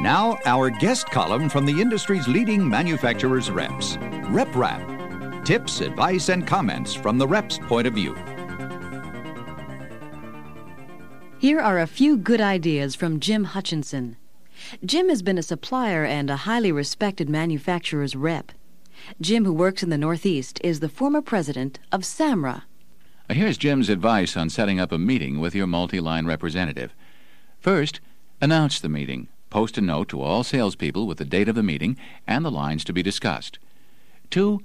Now, 0.00 0.38
our 0.44 0.70
guest 0.70 1.10
column 1.10 1.48
from 1.48 1.66
the 1.66 1.80
industry's 1.80 2.28
leading 2.28 2.68
manufacturers' 2.68 3.50
reps. 3.50 3.98
Rep 4.28 4.54
Rap. 4.54 5.44
Tips, 5.44 5.80
advice, 5.80 6.28
and 6.28 6.46
comments 6.46 6.94
from 6.94 7.18
the 7.18 7.26
rep's 7.26 7.58
point 7.58 7.86
of 7.86 7.94
view. 7.94 8.14
Here 11.40 11.58
are 11.60 11.80
a 11.80 11.86
few 11.88 12.16
good 12.16 12.40
ideas 12.40 12.94
from 12.94 13.18
Jim 13.18 13.44
Hutchinson. 13.44 14.16
Jim 14.84 15.08
has 15.08 15.22
been 15.22 15.38
a 15.38 15.42
supplier 15.42 16.04
and 16.04 16.30
a 16.30 16.36
highly 16.36 16.70
respected 16.70 17.28
manufacturer's 17.28 18.14
rep. 18.14 18.52
Jim, 19.20 19.44
who 19.44 19.52
works 19.52 19.82
in 19.82 19.90
the 19.90 19.98
Northeast, 19.98 20.60
is 20.62 20.78
the 20.80 20.88
former 20.88 21.22
president 21.22 21.80
of 21.90 22.02
SAMRA. 22.02 22.62
Here's 23.30 23.58
Jim's 23.58 23.88
advice 23.88 24.36
on 24.36 24.48
setting 24.48 24.78
up 24.78 24.92
a 24.92 24.98
meeting 24.98 25.40
with 25.40 25.54
your 25.54 25.66
multi 25.66 25.98
line 25.98 26.26
representative. 26.26 26.94
First, 27.58 28.00
announce 28.40 28.78
the 28.80 28.88
meeting. 28.88 29.28
Post 29.50 29.78
a 29.78 29.80
note 29.80 30.08
to 30.10 30.20
all 30.20 30.44
salespeople 30.44 31.06
with 31.06 31.18
the 31.18 31.24
date 31.24 31.48
of 31.48 31.54
the 31.54 31.62
meeting 31.62 31.96
and 32.26 32.44
the 32.44 32.50
lines 32.50 32.84
to 32.84 32.92
be 32.92 33.02
discussed. 33.02 33.58
Two, 34.30 34.60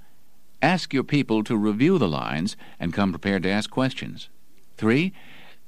ask 0.60 0.92
your 0.92 1.04
people 1.04 1.42
to 1.44 1.56
review 1.56 1.98
the 1.98 2.08
lines 2.08 2.56
and 2.78 2.92
come 2.92 3.10
prepared 3.10 3.42
to 3.44 3.50
ask 3.50 3.70
questions. 3.70 4.28
Three, 4.76 5.12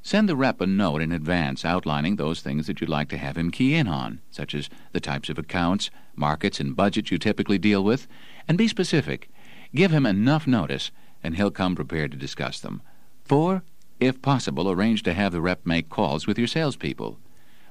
send 0.03 0.29
the 0.29 0.37
rep 0.37 0.61
a 0.61 0.67
note 0.67 1.01
in 1.01 1.13
advance 1.13 1.65
outlining 1.65 2.17
those 2.17 2.41
things 2.41 2.67
that 2.67 2.81
you'd 2.81 2.91
like 2.91 3.09
to 3.09 3.19
have 3.19 3.39
him 3.39 3.51
key 3.51 3.75
in 3.75 3.89
on, 3.89 4.21
such 4.31 4.55
as 4.55 4.69
the 4.93 5.01
types 5.01 5.29
of 5.29 5.39
accounts, 5.39 5.91
markets, 6.15 6.61
and 6.61 6.77
budgets 6.77 7.11
you 7.11 7.19
typically 7.19 7.59
deal 7.59 7.83
with, 7.83 8.07
and 8.47 8.59
be 8.59 8.69
specific. 8.69 9.31
Give 9.75 9.91
him 9.91 10.07
enough 10.07 10.47
notice, 10.47 10.91
and 11.23 11.37
he'll 11.37 11.51
come 11.51 11.75
prepared 11.75 12.11
to 12.13 12.17
discuss 12.19 12.61
them. 12.61 12.83
Four, 13.25 13.63
if 13.99 14.21
possible, 14.21 14.71
arrange 14.71 15.03
to 15.05 15.15
have 15.15 15.33
the 15.33 15.41
rep 15.41 15.65
make 15.65 15.89
calls 15.89 16.27
with 16.27 16.39
your 16.39 16.47
salespeople. 16.47 17.19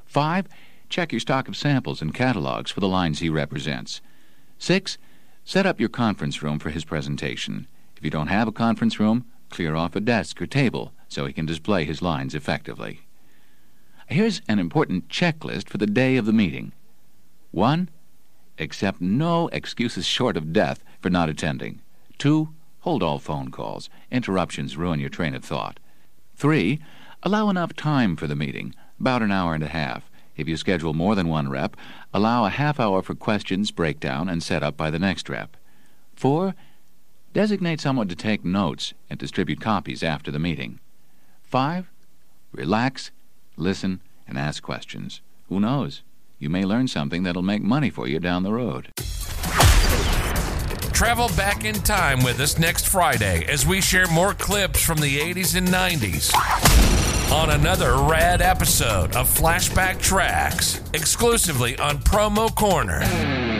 Five, 0.06 0.48
check 0.96 1.12
your 1.12 1.20
stock 1.20 1.50
of 1.50 1.58
samples 1.58 2.02
and 2.02 2.14
catalogs 2.14 2.72
for 2.72 2.80
the 2.80 2.88
lines 2.88 3.20
he 3.20 3.28
represents. 3.28 4.00
Six, 4.58 4.98
set 5.44 5.66
up 5.66 5.78
your 5.78 5.90
conference 5.90 6.42
room 6.42 6.58
for 6.58 6.70
his 6.70 6.86
presentation. 6.86 7.68
If 7.98 8.06
you 8.06 8.10
don't 8.10 8.28
have 8.28 8.48
a 8.48 8.54
conference 8.54 8.98
room, 8.98 9.26
clear 9.50 9.76
off 9.76 9.98
a 9.98 10.00
desk 10.00 10.42
or 10.42 10.48
table 10.48 10.94
so 11.10 11.26
he 11.26 11.34
can 11.34 11.46
display 11.46 11.84
his 11.84 12.02
lines 12.02 12.34
effectively. 12.34 13.02
Here's 14.08 14.42
an 14.48 14.58
important 14.58 15.10
checklist 15.10 15.68
for 15.68 15.78
the 15.78 15.86
day 15.86 16.16
of 16.16 16.26
the 16.26 16.32
meeting. 16.32 16.72
1. 17.52 17.90
Accept 18.58 19.02
no 19.02 19.50
excuses 19.50 20.06
short 20.06 20.38
of 20.38 20.54
death 20.54 20.82
for 21.02 21.10
not 21.10 21.28
attending. 21.28 21.82
2. 22.20 22.54
Hold 22.80 23.04
all 23.04 23.20
phone 23.20 23.52
calls. 23.52 23.90
Interruptions 24.12 24.78
ruin 24.78 25.02
your 25.02 25.10
train 25.10 25.36
of 25.36 25.44
thought. 25.44 25.78
3. 26.38 26.80
Allow 27.22 27.50
enough 27.50 27.74
time 27.74 28.16
for 28.16 28.28
the 28.28 28.36
meeting, 28.36 28.74
about 28.98 29.22
an 29.22 29.34
hour 29.34 29.54
and 29.54 29.64
a 29.64 29.68
half. 29.68 30.10
If 30.36 30.48
you 30.48 30.58
schedule 30.58 30.94
more 30.94 31.16
than 31.16 31.30
one 31.30 31.50
rep, 31.50 31.78
allow 32.14 32.46
a 32.46 32.50
half 32.50 32.80
hour 32.80 33.02
for 33.02 33.16
questions, 33.16 33.72
breakdown, 33.72 34.28
and 34.28 34.44
setup 34.44 34.76
by 34.76 34.92
the 34.92 35.00
next 35.00 35.30
rep. 35.30 35.56
4. 36.16 36.56
Designate 37.34 37.82
someone 37.82 38.08
to 38.08 38.16
take 38.16 38.46
notes 38.46 38.94
and 39.10 39.20
distribute 39.20 39.62
copies 39.62 40.04
after 40.04 40.32
the 40.32 40.40
meeting. 40.40 40.80
5. 41.44 41.92
Relax, 42.52 43.12
listen, 43.58 44.02
and 44.28 44.38
ask 44.38 44.64
questions. 44.64 45.22
Who 45.50 45.60
knows? 45.60 46.02
You 46.40 46.50
may 46.50 46.64
learn 46.64 46.88
something 46.88 47.24
that'll 47.24 47.42
make 47.42 47.62
money 47.62 47.90
for 47.90 48.08
you 48.08 48.20
down 48.20 48.44
the 48.44 48.54
road. 48.54 48.90
Travel 50.96 51.28
back 51.36 51.66
in 51.66 51.76
time 51.76 52.24
with 52.24 52.40
us 52.40 52.58
next 52.58 52.88
Friday 52.88 53.46
as 53.50 53.68
we 53.68 53.82
share 53.82 54.08
more 54.08 54.34
clips 54.34 54.82
from 54.82 55.00
the 55.00 55.20
80s 55.20 55.58
and 55.58 55.68
90s 55.68 56.34
on 57.34 57.50
another 57.50 57.98
rad 57.98 58.42
episode 58.42 59.14
of 59.14 59.28
Flashback 59.28 60.02
Tracks, 60.02 60.80
exclusively 60.94 61.78
on 61.80 61.98
Promo 61.98 62.56
Corner. 62.56 63.02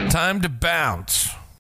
Time 0.10 0.40
to 0.44 0.48
bounce. 0.48 1.30